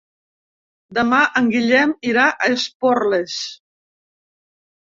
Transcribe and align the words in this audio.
Demà 0.97 1.19
en 1.41 1.51
Guillem 1.55 1.93
irà 2.13 2.25
a 2.31 2.49
Esporles. 2.57 3.37